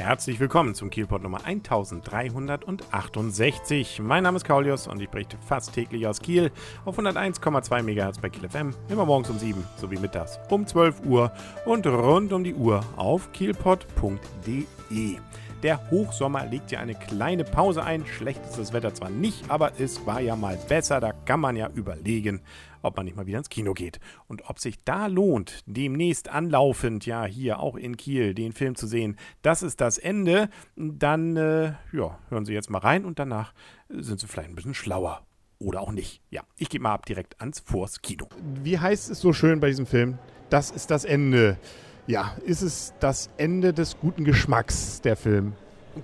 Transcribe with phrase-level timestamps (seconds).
[0.00, 4.00] Herzlich willkommen zum Kielpot Nummer 1368.
[4.00, 6.50] Mein Name ist Kaulius und ich berichte fast täglich aus Kiel
[6.86, 11.30] auf 101,2 MHz bei Kiel FM, immer morgens um 7 sowie mittags um 12 Uhr
[11.66, 14.64] und rund um die Uhr auf kielpot.de.
[15.62, 18.06] Der Hochsommer legt ja eine kleine Pause ein.
[18.06, 21.00] Schlecht ist das Wetter zwar nicht, aber es war ja mal besser.
[21.00, 22.40] Da kann man ja überlegen,
[22.82, 24.00] ob man nicht mal wieder ins Kino geht.
[24.28, 28.86] Und ob sich da lohnt, demnächst anlaufend, ja, hier auch in Kiel, den Film zu
[28.86, 29.16] sehen.
[29.42, 30.48] Das ist das Ende.
[30.76, 33.52] Dann, äh, ja, hören Sie jetzt mal rein und danach
[33.88, 35.24] sind Sie vielleicht ein bisschen schlauer.
[35.58, 36.22] Oder auch nicht.
[36.30, 38.28] Ja, ich gehe mal ab direkt ans Vors Kino.
[38.62, 40.18] Wie heißt es so schön bei diesem Film?
[40.48, 41.58] Das ist das Ende.
[42.06, 45.52] Ja, ist es das Ende des guten Geschmacks, der Film?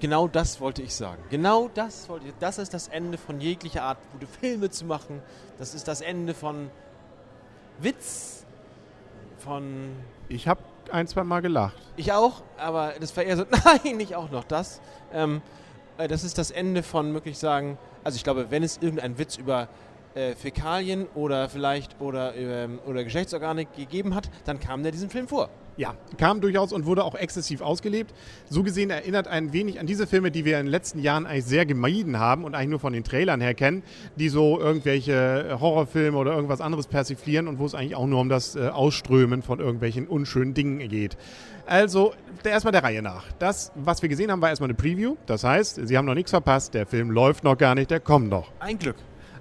[0.01, 1.23] Genau das wollte ich sagen.
[1.31, 2.35] Genau das wollte ich.
[2.41, 5.23] Das ist das Ende von jeglicher Art, gute Filme zu machen.
[5.59, 6.71] Das ist das Ende von
[7.79, 8.45] Witz,
[9.39, 9.93] von.
[10.29, 11.77] Ich habe ein, zwei Mal gelacht.
[11.97, 14.81] Ich auch, aber das war eher so, nein, nicht auch noch das.
[15.12, 15.41] Ähm,
[15.98, 19.37] äh, das ist das Ende von wirklich sagen, also ich glaube, wenn es irgendeinen Witz
[19.37, 19.69] über
[20.17, 25.28] äh, Fäkalien oder vielleicht oder, ähm, oder Geschlechtsorgane gegeben hat, dann kam der diesem Film
[25.28, 25.50] vor.
[25.77, 28.14] Ja, kam durchaus und wurde auch exzessiv ausgelebt.
[28.48, 31.44] So gesehen erinnert ein wenig an diese Filme, die wir in den letzten Jahren eigentlich
[31.44, 33.83] sehr gemieden haben und eigentlich nur von den Trailern her kennen,
[34.17, 38.31] die so irgendwelche Horrorfilme oder irgendwas anderes persiflieren und wo es eigentlich auch nur um
[38.31, 41.19] das äh, Ausströmen von irgendwelchen unschönen Dingen geht.
[41.67, 43.25] Also, erstmal der Reihe nach.
[43.39, 45.17] Das, was wir gesehen haben, war erstmal eine Preview.
[45.27, 46.72] Das heißt, Sie haben noch nichts verpasst.
[46.72, 48.50] Der Film läuft noch gar nicht, der kommt noch.
[48.61, 48.97] Ein Glück.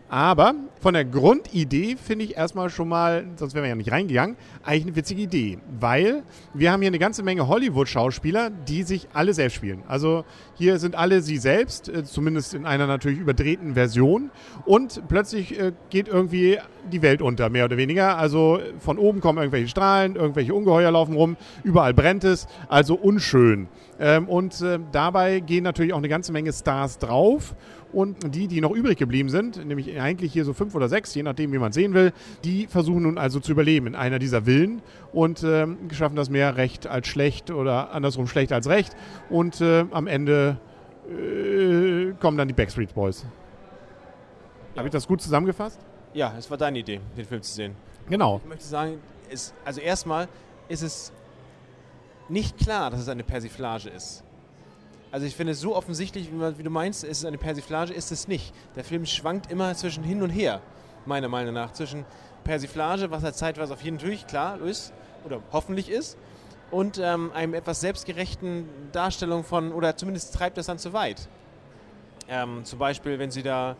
[0.07, 4.35] Aber von der Grundidee finde ich erstmal schon mal, sonst wären wir ja nicht reingegangen,
[4.63, 5.57] eigentlich eine witzige Idee.
[5.79, 9.81] Weil wir haben hier eine ganze Menge Hollywood-Schauspieler, die sich alle selbst spielen.
[9.87, 14.29] Also hier sind alle sie selbst, äh, zumindest in einer natürlich überdrehten Version.
[14.65, 16.59] Und plötzlich äh, geht irgendwie
[16.91, 18.17] die Welt unter, mehr oder weniger.
[18.17, 23.67] Also von oben kommen irgendwelche Strahlen, irgendwelche Ungeheuer laufen rum, überall brennt es, also unschön.
[23.99, 27.55] Ähm, und äh, dabei gehen natürlich auch eine ganze Menge Stars drauf.
[27.93, 31.23] Und die, die noch übrig geblieben sind, nämlich eigentlich hier so fünf oder sechs, je
[31.23, 32.11] nachdem, wie man sehen will,
[32.43, 34.81] die versuchen nun also zu überleben in einer dieser Villen
[35.13, 38.97] und äh, schaffen das mehr recht als schlecht oder andersrum schlecht als recht.
[39.29, 40.57] Und äh, am Ende
[41.07, 43.23] äh, kommen dann die Backstreet Boys.
[43.23, 43.29] Ja.
[44.77, 45.79] Habe ich das gut zusammengefasst?
[46.15, 47.75] Ja, es war deine Idee, den Film zu sehen.
[48.07, 48.39] Genau.
[48.41, 50.29] Ich möchte sagen, es, also erstmal
[50.69, 51.11] ist es
[52.29, 54.23] nicht klar, dass es eine Persiflage ist.
[55.11, 57.93] Also ich finde es so offensichtlich, wie, man, wie, du meinst, ist es eine Persiflage,
[57.93, 58.53] ist es nicht.
[58.77, 60.61] Der Film schwankt immer zwischen hin und her,
[61.05, 61.73] meiner Meinung nach.
[61.73, 62.05] Zwischen
[62.45, 64.93] Persiflage, was er zeitweise auf jeden Fall klar ist,
[65.25, 66.17] oder hoffentlich ist,
[66.71, 71.27] und ähm, einem etwas selbstgerechten Darstellung von, oder zumindest treibt das dann zu weit.
[72.29, 73.75] Ähm, zum Beispiel, wenn sie da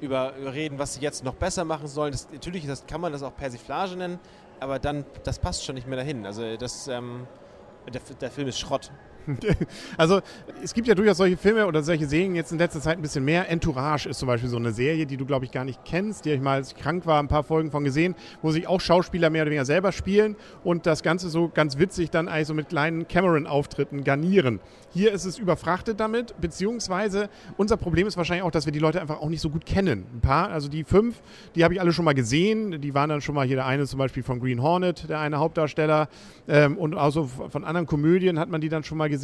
[0.00, 2.12] über, reden, was sie jetzt noch besser machen sollen.
[2.12, 4.18] Das, natürlich das, kann man das auch Persiflage nennen,
[4.60, 6.26] aber dann, das passt schon nicht mehr dahin.
[6.26, 7.26] Also das, ähm,
[7.92, 8.90] der, der Film ist Schrott.
[9.96, 10.20] Also
[10.62, 13.24] es gibt ja durchaus solche Filme oder solche Serien jetzt in letzter Zeit ein bisschen
[13.24, 13.48] mehr.
[13.50, 16.30] Entourage ist zum Beispiel so eine Serie, die du, glaube ich, gar nicht kennst, die
[16.30, 19.30] ich mal, als ich krank war, ein paar Folgen von gesehen, wo sich auch Schauspieler
[19.30, 22.68] mehr oder weniger selber spielen und das Ganze so ganz witzig dann eigentlich so mit
[22.68, 24.60] kleinen Cameron-Auftritten garnieren.
[24.90, 29.00] Hier ist es überfrachtet damit, beziehungsweise unser Problem ist wahrscheinlich auch, dass wir die Leute
[29.00, 30.06] einfach auch nicht so gut kennen.
[30.14, 31.20] Ein paar, also die fünf,
[31.54, 32.80] die habe ich alle schon mal gesehen.
[32.80, 35.38] Die waren dann schon mal hier der eine zum Beispiel von Green Hornet, der eine
[35.38, 36.08] Hauptdarsteller.
[36.48, 39.17] Ähm, und auch so von anderen Komödien hat man die dann schon mal gesehen.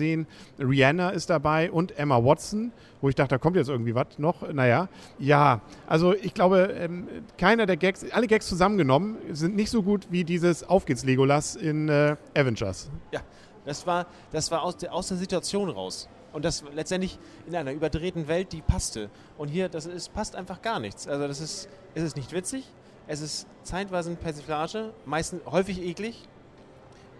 [0.58, 4.50] Rihanna ist dabei und Emma Watson, wo ich dachte, da kommt jetzt irgendwie was noch.
[4.52, 4.88] Naja,
[5.18, 10.06] ja, also ich glaube, ähm, keiner der Gags, alle Gags zusammengenommen, sind nicht so gut
[10.10, 12.90] wie dieses Auf geht's Legolas in äh, Avengers.
[13.12, 13.20] Ja,
[13.64, 16.08] das war, das war aus, der, aus der Situation raus.
[16.32, 19.08] Und das letztendlich in einer überdrehten Welt, die passte.
[19.38, 21.06] Und hier, das ist, passt einfach gar nichts.
[21.06, 22.68] Also das ist, es ist nicht witzig,
[23.06, 26.26] es ist zeitweise eine Persiflage, meistens häufig eklig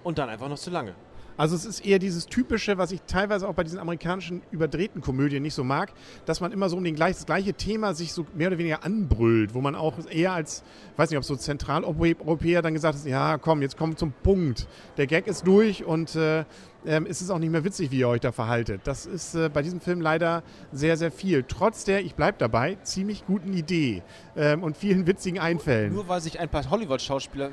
[0.02, 0.94] und dann einfach noch zu lange.
[1.36, 5.42] Also es ist eher dieses typische, was ich teilweise auch bei diesen amerikanischen überdrehten Komödien
[5.42, 5.92] nicht so mag,
[6.26, 8.84] dass man immer so um den gleich, das gleiche Thema sich so mehr oder weniger
[8.84, 10.62] anbrüllt, wo man auch eher als,
[10.96, 14.68] weiß nicht, ob so Zentraleuropäer dann gesagt hat, ja komm, jetzt kommt zum Punkt.
[14.96, 16.44] Der Gag ist durch und äh,
[16.86, 18.82] ähm, ist es auch nicht mehr witzig, wie ihr euch da verhaltet.
[18.84, 20.42] Das ist äh, bei diesem Film leider
[20.72, 21.44] sehr, sehr viel.
[21.46, 24.02] Trotz der, ich bleibe dabei, ziemlich guten Idee
[24.36, 25.94] ähm, und vielen witzigen Einfällen.
[25.94, 27.50] Nur weil sich ein paar Hollywood-Schauspieler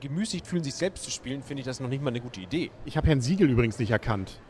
[0.00, 2.70] gemüßigt fühlen, sich selbst zu spielen, finde ich das noch nicht mal eine gute Idee.
[2.84, 4.40] Ich habe Herrn Siegel übrigens nicht erkannt.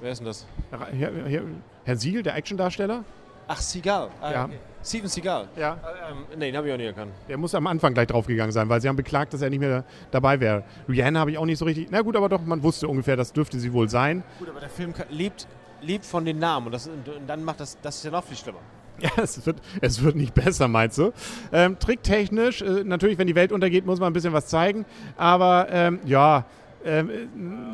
[0.00, 0.46] Wer ist denn das?
[0.70, 1.42] Herr, Herr,
[1.84, 3.04] Herr Siegel, der Actiondarsteller?
[3.52, 4.10] Ach, Seagal.
[4.20, 4.44] Ah, ja.
[4.44, 4.58] Okay.
[4.84, 5.48] Steven Seagal.
[5.56, 5.72] Ja.
[5.74, 7.12] Äh, ähm, nee, den habe ich auch nicht erkannt.
[7.28, 9.84] Der muss am Anfang gleich draufgegangen sein, weil sie haben beklagt, dass er nicht mehr
[10.12, 10.62] dabei wäre.
[10.88, 11.88] Rihanna habe ich auch nicht so richtig.
[11.90, 14.22] Na gut, aber doch, man wusste ungefähr, das dürfte sie wohl sein.
[14.38, 15.48] Gut, aber der Film lebt,
[15.82, 18.36] lebt von den Namen und, das, und dann macht das, das ist ja noch viel
[18.36, 18.60] schlimmer.
[19.16, 21.12] Ja, es wird, es wird nicht besser, meinst du?
[21.52, 24.84] Ähm, tricktechnisch, äh, natürlich, wenn die Welt untergeht, muss man ein bisschen was zeigen.
[25.16, 26.44] Aber ähm, ja,
[26.82, 27.10] Ähm,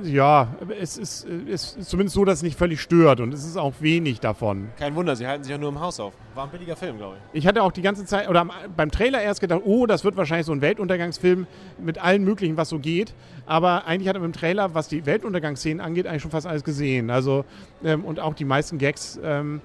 [0.05, 0.49] äh, ja,
[0.81, 3.56] es ist, äh, es ist zumindest so, dass es nicht völlig stört und es ist
[3.56, 4.67] auch wenig davon.
[4.76, 6.12] Kein Wunder, sie halten sich ja nur im Haus auf.
[6.34, 7.38] War ein billiger Film, glaube ich.
[7.38, 8.44] Ich hatte auch die ganze Zeit, oder
[8.76, 11.46] beim Trailer erst gedacht, oh, das wird wahrscheinlich so ein Weltuntergangsfilm
[11.78, 13.14] mit allen möglichen, was so geht.
[13.46, 17.08] Aber eigentlich hat man im Trailer, was die Weltuntergangsszenen angeht, eigentlich schon fast alles gesehen.
[17.08, 17.44] Also,
[17.84, 19.20] ähm, und auch die meisten Gags.
[19.23, 19.61] Ähm,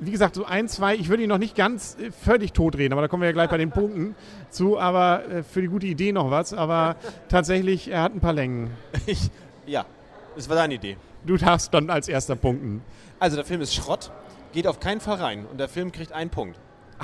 [0.00, 3.02] wie gesagt, so ein, zwei, ich würde ihn noch nicht ganz äh, völlig totreden, aber
[3.02, 4.14] da kommen wir ja gleich bei den Punkten
[4.50, 4.78] zu.
[4.78, 6.52] Aber äh, für die gute Idee noch was.
[6.54, 6.96] Aber
[7.28, 8.70] tatsächlich, er hat ein paar Längen.
[9.06, 9.30] Ich,
[9.66, 9.86] ja,
[10.36, 10.96] das war deine Idee.
[11.24, 12.82] Du darfst dann als erster punkten.
[13.18, 14.10] Also der Film ist Schrott,
[14.52, 16.58] geht auf keinen Fall rein und der Film kriegt einen Punkt.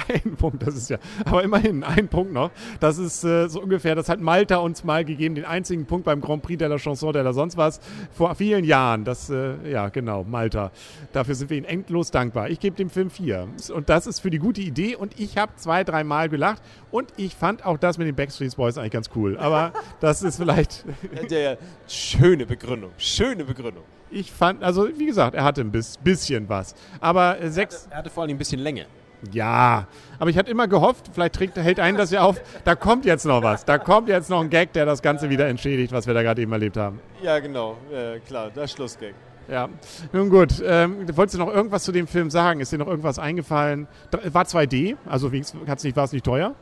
[0.08, 0.98] Ein Punkt, das ist ja.
[1.24, 2.50] Aber immerhin, ein Punkt noch.
[2.80, 6.20] Das ist äh, so ungefähr, das hat Malta uns mal gegeben, den einzigen Punkt beim
[6.20, 7.80] Grand Prix de la Chanson de la sonst was,
[8.12, 9.04] vor vielen Jahren.
[9.04, 10.70] Das, äh, ja, genau, Malta.
[11.12, 12.50] Dafür sind wir ihnen endlos dankbar.
[12.50, 13.48] Ich gebe dem Film vier.
[13.72, 14.96] Und das ist für die gute Idee.
[14.96, 16.62] Und ich habe zwei, dreimal gelacht.
[16.90, 19.38] Und ich fand auch das mit den Backstreet Boys eigentlich ganz cool.
[19.38, 20.84] Aber das ist vielleicht.
[21.30, 21.58] Der,
[21.88, 23.82] schöne Begründung, schöne Begründung.
[24.10, 26.74] Ich fand, also wie gesagt, er hatte ein bis- bisschen was.
[27.00, 27.88] Aber äh, sechs.
[27.90, 28.86] Er hatte vor allem ein bisschen Länge.
[29.32, 29.86] Ja,
[30.18, 33.24] aber ich hatte immer gehofft, vielleicht trägt, hält einen das ja auf, da kommt jetzt
[33.24, 33.64] noch was.
[33.64, 36.42] Da kommt jetzt noch ein Gag, der das Ganze wieder entschädigt, was wir da gerade
[36.42, 37.00] eben erlebt haben.
[37.22, 39.14] Ja, genau, äh, klar, der Schlussgag.
[39.48, 39.68] Ja,
[40.12, 40.60] nun gut.
[40.64, 42.60] Ähm, wolltest du noch irgendwas zu dem Film sagen?
[42.60, 43.86] Ist dir noch irgendwas eingefallen?
[44.10, 46.54] Dr- War 2D, also wenigstens hat's nicht, war es nicht teuer?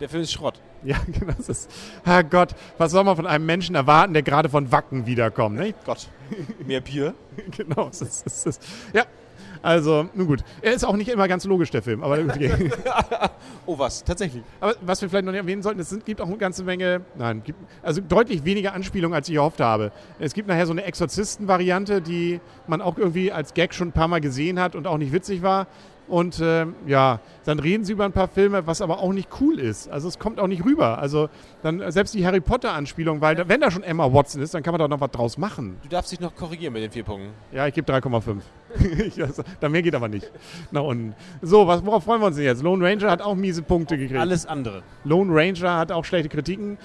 [0.00, 0.60] Der Film ist Schrott.
[0.84, 1.32] Ja, genau.
[1.36, 1.70] Das ist,
[2.04, 5.56] Herrgott, was soll man von einem Menschen erwarten, der gerade von Wacken wiederkommt?
[5.56, 5.74] Ne?
[5.84, 6.06] Gott.
[6.64, 7.14] Mehr Bier?
[7.56, 7.88] genau.
[7.88, 8.62] Es ist, es ist,
[8.92, 9.02] ja,
[9.66, 10.44] also, nun gut.
[10.62, 12.70] Er ist auch nicht immer ganz logisch, der Film, aber okay.
[13.66, 14.04] Oh, was?
[14.04, 14.44] Tatsächlich.
[14.60, 17.42] Aber was wir vielleicht noch nicht erwähnen sollten, es gibt auch eine ganze Menge, nein,
[17.42, 19.90] gibt, also deutlich weniger Anspielungen, als ich erhofft habe.
[20.20, 24.06] Es gibt nachher so eine Exorzisten-Variante, die man auch irgendwie als Gag schon ein paar
[24.06, 25.66] Mal gesehen hat und auch nicht witzig war.
[26.08, 29.58] Und ähm, ja, dann reden sie über ein paar Filme, was aber auch nicht cool
[29.58, 29.88] ist.
[29.88, 30.98] Also es kommt auch nicht rüber.
[30.98, 31.28] Also
[31.62, 34.62] dann äh, selbst die Harry Potter-Anspielung, weil da, wenn da schon Emma Watson ist, dann
[34.62, 35.78] kann man doch noch was draus machen.
[35.82, 37.30] Du darfst dich noch korrigieren mit den vier Punkten.
[37.50, 38.36] Ja, ich gebe 3,5.
[39.06, 40.30] Ich weiß, da mehr geht aber nicht.
[40.70, 41.14] Nach unten.
[41.42, 42.62] So, was, worauf freuen wir uns denn jetzt?
[42.62, 44.20] Lone Ranger hat auch miese Punkte gekriegt.
[44.20, 44.82] Alles andere.
[45.04, 46.78] Lone Ranger hat auch schlechte Kritiken,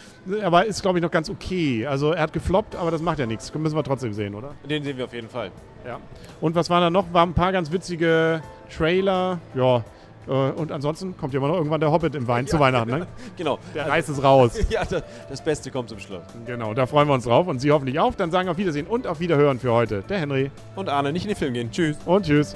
[0.44, 1.88] aber ist, glaube ich, noch ganz okay.
[1.88, 3.54] Also er hat gefloppt, aber das macht ja nichts.
[3.54, 4.54] Müssen wir trotzdem sehen, oder?
[4.70, 5.52] Den sehen wir auf jeden Fall.
[5.86, 6.00] Ja.
[6.40, 7.12] Und was waren da noch?
[7.14, 8.42] Waren ein paar ganz witzige
[8.76, 9.40] Trailer.
[9.56, 9.84] Ja.
[10.28, 12.90] Äh, Und ansonsten kommt ja immer noch irgendwann der Hobbit im Wein zu Weihnachten.
[12.92, 13.08] Ne?
[13.38, 13.60] Genau.
[13.74, 14.54] Der reißt es raus.
[14.70, 16.22] Ja, das, das Beste kommt zum Schluss.
[16.46, 18.14] Genau, da freuen wir uns drauf und Sie hoffentlich auch.
[18.16, 20.04] Dann sagen wir auf Wiedersehen und auf Wiederhören für heute.
[20.10, 21.72] Der Henry Und Arne, nicht in den Film gehen.
[21.72, 21.98] Tschüss.
[22.06, 22.56] und tschüss.